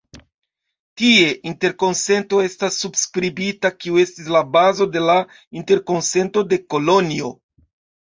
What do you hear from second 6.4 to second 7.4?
de Kolonjo.